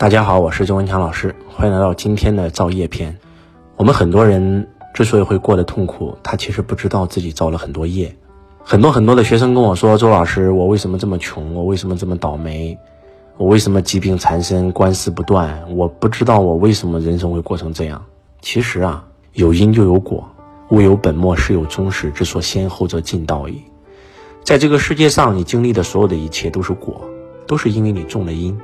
[0.00, 3.14] 大家好，我是周文强老师，欢迎来到今天的造业篇。
[3.76, 8.16] 我们很多人之所以会过得痛苦，他其实不知道自己造了很多业。
[8.64, 11.54] 很多很多的学生跟我说：“周老师，我为什么这么穷？
[11.54, 12.78] 我为什么这么倒霉？
[13.36, 15.62] 我为什么疾病缠身，官司不断？
[15.76, 18.02] 我不知道我为什么人生会过成这样。”
[18.40, 19.04] 其实啊，
[19.34, 20.26] 有因就有果，
[20.70, 23.62] 物有本末，事有终始，之所先后，则近道矣。
[24.42, 27.02] 在这个世界上，你经历的所有的一切都是果，
[27.46, 28.58] 都是因为你种了因。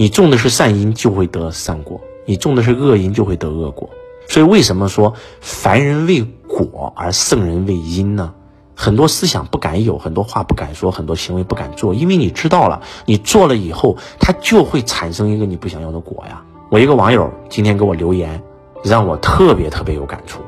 [0.00, 3.90] 你种的是善因，就会得善果；你种的是恶因，就会得恶果。
[4.26, 8.32] 所以，为什么说凡人为果而圣人为因呢？
[8.74, 16.42] 很多思想不敢有，很多话不敢说，很多行为不敢做，因为你知道了，你做了以后，它就会产生一个你不想要的果呀。
[16.70, 18.42] 我一个网友今天给我留言，
[18.82, 20.40] 让我特别特别有感触。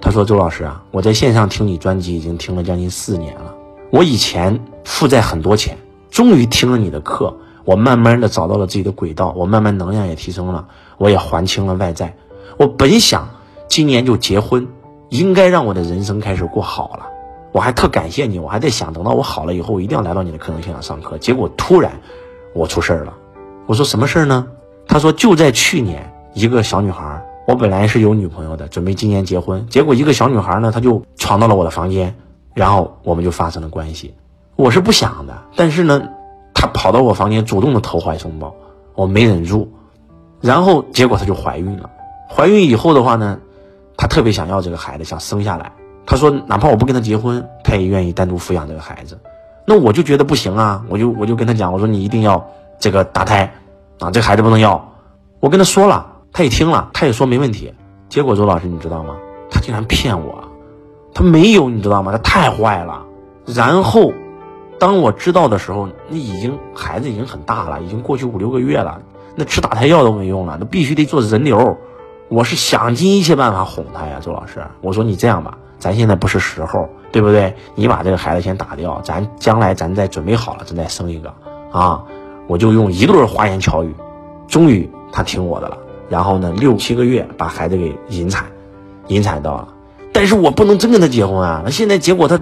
[0.00, 3.52] 他说：“周老师啊，我在线上听你专辑已经听了将近四年了，
[3.90, 5.76] 我以前负债很多钱，
[6.08, 10.66] 终于听了你的课。”我慢慢的找到了自己的轨道，我慢慢能量也提升了，
[10.98, 12.16] 我也还清了外债。
[12.58, 13.28] 我本想
[13.68, 14.68] 今年就结婚，
[15.08, 17.08] 应该让我的人生开始过好了。
[17.52, 21.18] 我还特感谢你，我还在想，等到我好了以后，我一定要来到你的课程现场上课。
[21.18, 21.92] 结果突然
[22.54, 23.14] 我出事儿了。
[23.66, 24.46] 我说什么事儿呢？
[24.86, 32.14] 他说就在去年，一个小女孩，我本来是有女朋友的，准备今年结婚，结果一个小女孩呢，她就闯到了我的房间，
[32.54, 34.14] 然后我们就发生了关系。
[34.56, 36.02] 我是不想的，但是呢。
[36.62, 38.54] 她跑到我房间，主动的投怀送抱，
[38.94, 39.68] 我没忍住，
[40.40, 41.90] 然后结果她就怀孕了。
[42.28, 43.36] 怀孕以后的话呢，
[43.96, 45.72] 她特别想要这个孩子，想生下来。
[46.06, 49.18] 她说，哪怕我不跟他结婚，她也愿意单独抚养这个孩子。
[49.66, 52.40] 那我就觉得不行啊，我就我就跟她讲，我说你一定要
[52.78, 53.52] 这个打胎
[53.98, 54.80] 啊，这孩子不能要。
[55.40, 57.74] 我跟她说了，她也听了，她也说没问题。
[58.08, 59.16] 结果周老师你知道吗？
[59.50, 60.44] 她竟然骗我，
[61.12, 62.12] 她没有，你知道吗？
[62.12, 63.04] 她太坏了。
[63.46, 64.12] 然后。
[64.82, 69.00] 当我知道的时候，那已经孩子已经很大了，已经过去五六个月了，
[69.36, 71.78] 那吃打胎药都没用了，那必须得做人流。
[72.28, 77.54] 我是想尽一切办法哄他呀，周老师，我说你这样吧，咱现在不是时候，对不对？
[77.76, 81.32] 你把这个孩子先打掉，咱将来咱再准备好了，咱再生一个
[81.70, 82.02] 啊。
[82.48, 83.94] 我就用一顿花言巧语，
[84.48, 85.78] 终于他听我的了。
[86.08, 88.46] 然后呢，六七个月把孩子给引产，
[89.06, 89.68] 引产到了，
[90.12, 91.62] 但是我不能真跟他结婚啊。
[91.64, 92.40] 那现在结果他。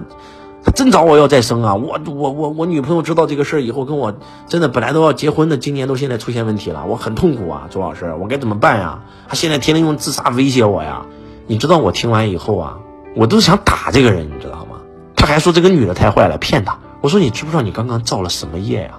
[0.75, 1.75] 真找我要再生啊！
[1.75, 4.13] 我我我我女朋友知道这个事儿以后，跟我
[4.47, 8.99] 真的本来都要结婚的，今年都现在出现问题了，我很痛苦啊，周老师，我该怎么办呀？
[9.27, 11.05] 他现在天天用自杀威胁我呀！
[11.47, 12.77] 你知道我听完以后啊，
[13.15, 14.77] 我都想打这个人，你知道吗？
[15.15, 16.79] 他还说这个女的太坏了，骗他。
[17.01, 18.91] 我说你知不知道你刚刚造了什么业呀？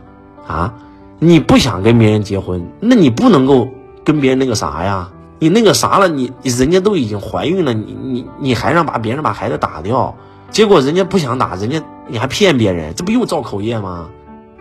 [0.47, 0.75] 啊，
[1.19, 3.69] 你不想跟别人结婚，那你不能够
[4.05, 5.11] 跟别人那个啥呀？
[5.39, 10.15] 你那个啥了，你人家都已经怀孕了，你你你还让把别人把孩子打掉？
[10.53, 14.07] 结果人家不想打，人家你还骗别人，这不又造口业吗？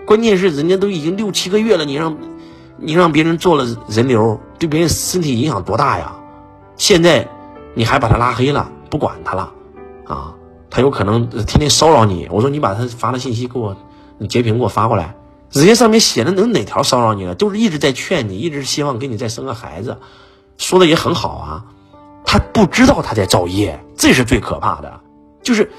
[0.05, 2.17] 关键是人家都已经六七个月了，你让，
[2.77, 6.13] 你让别人做了人流，对别人身体影响多大呀？
[6.77, 7.27] 现在
[7.73, 9.51] 你还把他拉黑了，不管他了，
[10.05, 10.33] 啊，
[10.69, 12.25] 他有可能天天骚扰你。
[12.31, 13.75] 我说你把他发的信息给我，
[14.17, 15.13] 你截屏给我发过来。
[15.51, 17.35] 人家上面写的能哪条骚扰你了？
[17.35, 19.97] 就是一直在劝你，一直希望给你再生个孩子，
[20.57, 21.65] 说的也很好啊。
[22.23, 25.00] 他不知道他在造业，这是最可怕的。
[25.41, 25.69] 就是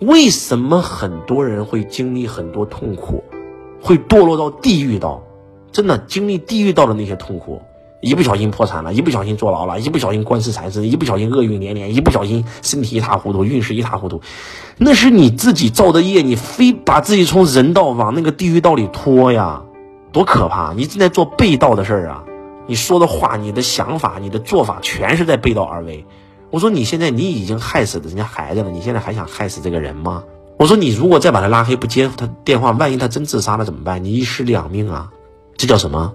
[0.00, 3.22] 为什么很多人会经历很多痛苦，
[3.80, 5.22] 会堕落到地狱道？
[5.70, 7.62] 真的经历地狱道的那些痛苦，
[8.02, 14.20] 一不小心破产了，一不小心坐牢了，一不小心官司缠身，一不小心厄运连连，一不小心身体一塌糊涂，运势一塌糊涂，
[14.76, 19.62] 那是你自己造的业，你非把自己从人道往那个地狱道里拖呀，
[20.12, 20.74] 多可怕！
[20.74, 22.24] 你正在做背道的事儿啊，
[22.66, 26.04] 你说的话、你的想法、你的做法，全是在背道而为。
[26.52, 30.22] 我说你现在你已经害死了人家孩子了，你现在还想害死这个人吗？
[30.58, 34.04] 我说你如果再把他拉黑不接他电话，万一他真自杀了怎么办？
[34.04, 35.10] 你一尸两命啊！
[35.56, 36.12] 这叫什么？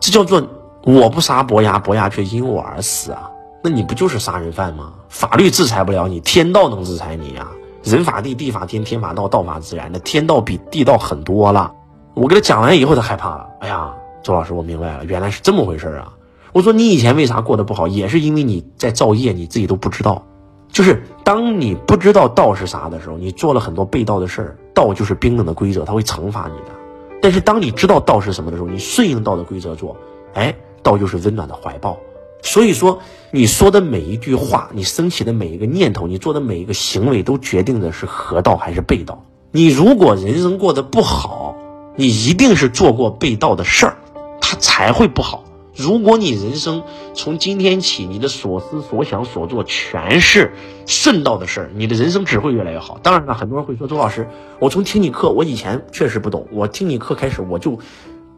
[0.00, 0.42] 这叫做
[0.82, 3.30] 我不杀伯牙，伯牙却因我而死啊！
[3.62, 4.94] 那你不就是杀人犯吗？
[5.10, 7.46] 法律制裁不了你，天道能制裁你呀？
[7.84, 9.90] 人法地，地法天，天法道，道法自然。
[9.92, 11.70] 那天道比地道很多了。
[12.14, 13.46] 我给他讲完以后，他害怕了。
[13.60, 13.92] 哎呀，
[14.22, 16.10] 周老师，我明白了，原来是这么回事啊！
[16.56, 20.24] 我说你以前为啥过得不好，也是因为你在造业，你自己都不知道。
[20.72, 24.56] 就是当你不知道道是啥的时候，你做了很多背道的事儿。
[24.72, 26.74] 道就是冰冷的规则，它会惩罚你的。
[27.20, 29.98] 但是当你知道道是什么的时候，你顺应道的规则做，
[30.32, 31.98] 哎，道就是温暖的怀抱。
[32.40, 33.00] 所以说，
[33.30, 39.22] 你说的每一句话，你升起的每一个念头，你做的每一个行为，都决定的是合道还是背道。
[39.50, 41.54] 你如果人生过得不好，
[41.96, 43.98] 你一定是做过背道的事儿，
[44.40, 45.44] 它才会不好。
[45.76, 46.82] 如果你人生
[47.14, 50.52] 从今天起，你的所思所想所做全是
[50.86, 52.98] 顺道的事儿，你的人生只会越来越好。
[53.02, 54.26] 当然了，很多人会说周老师，
[54.58, 57.78] 我从听你课，我以前确实不懂，我听你课开始我就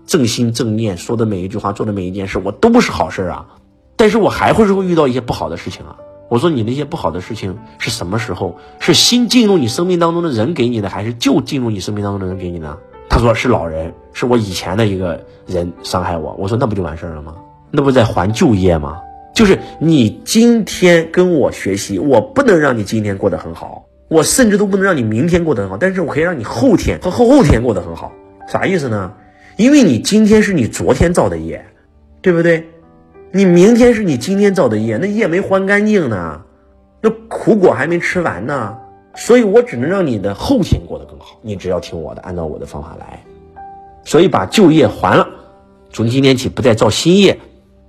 [0.04, 3.46] 正心正念，说的每一句话，做的每一件事，我都不是好事儿啊。
[3.94, 5.96] 但是我还会是会遇到一些不好的事情啊。
[6.28, 8.58] 我说你那些不好的事情是什么时候？
[8.80, 12.78] 是新进入你生命当中的人给你的，还是旧进入你生命当中的人给你的？
[13.18, 16.36] 他说是老人，是我以前的一个人伤害我。
[16.38, 17.34] 我说那不就完事儿了吗？
[17.72, 19.00] 那不在还旧业吗？
[19.34, 28.12] 就是你今天跟我学习，我不能让你今天过得很好，我甚至都不能让你明天过得很好，但是我可以让你后天和后后天过得很好。
[28.46, 29.12] 啥意思呢？
[29.56, 31.60] 因为你今天是你昨天造的业，
[32.22, 32.64] 对不对？
[33.32, 36.40] 你明天是你今天造的业，那业没还干净呢，
[37.02, 38.78] 那苦果还没吃完呢，
[39.18, 41.36] 所以我只能让你的后天过得更好。
[41.42, 43.20] 你只要听我的，按照我的方法来，
[44.04, 45.28] 所以把旧业还了，
[45.92, 47.36] 从今天起不再造新业，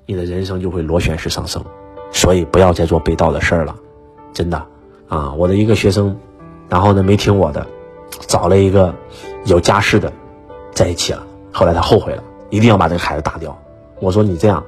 [0.08, 1.64] 你的人生就会螺旋式上升。
[2.12, 3.76] 所以不要再做被盗的事儿了，
[4.34, 4.58] 真的
[5.08, 5.32] 啊！
[5.34, 6.18] 我的一个学生，
[6.68, 7.64] 然后呢没听我的，
[8.26, 8.92] 找了一个
[9.46, 10.12] 有家室的，
[10.72, 11.24] 在一起了。
[11.52, 13.56] 后来他后悔了，一定要把这个孩子打掉。
[14.00, 14.64] 我说你这样。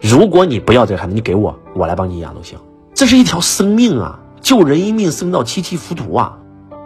[0.00, 2.56] 如果你不要这个孩子，你给我，我来帮你养都行。
[2.94, 6.36] 这是一条生命啊，救人一命胜造七级浮屠啊。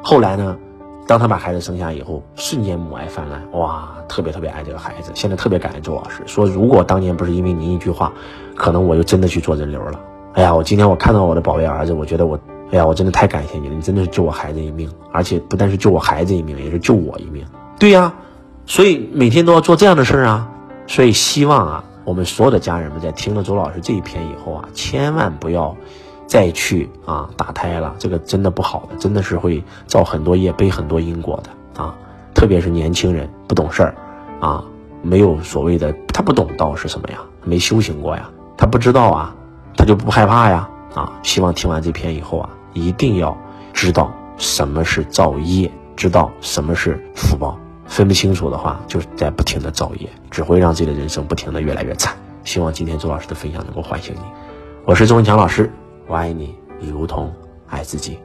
[0.00, 0.56] 后来呢，
[1.08, 5.10] 当他把孩子生下以后，瞬间母爱泛滥，哇，特别特别爱这个孩子。
[5.14, 8.12] 现在特别感恩周老师，说如果当年不是因为您一句话，
[8.54, 9.98] 可能我就真的去做人流了。
[10.34, 12.38] 哎呀，我今天我看到我的宝贝儿子，我觉得我，
[12.70, 17.44] 哎呀，我真的太感谢你了，你真的是救我孩子一命，而且不但是救我孩子一命，也是救我一命。
[17.80, 18.14] 对呀，
[18.66, 20.48] 所以每天都要做这样的事儿啊。
[20.86, 21.84] 所以希望啊。
[22.04, 25.76] 我们所有的家人们在听了周老师这一篇以后啊，千万不要
[26.28, 31.92] 再去啊打胎了，这个真的不好的，真的是会造很多业，背很多因果的啊。
[32.34, 33.94] 特别是年轻人不懂事儿
[34.38, 34.62] 啊，
[35.02, 39.34] 没有所谓的，他不懂道是什么呀，没修行过呀，他不知道啊，
[39.76, 41.12] 他就不害怕呀啊。
[41.24, 43.36] 希望听完这篇以后啊，一定要
[43.72, 47.58] 知道什么是造业，知道什么是福报。
[47.86, 52.14] 分不清楚的话，就在不停的造业，只会让自己的人生不停的越来越惨。
[52.44, 54.20] 希望今天周老师的分享能够唤醒你。
[54.84, 55.72] 我是周文强老师，
[56.08, 57.30] 我爱你你如同
[57.68, 58.18] 爱自己。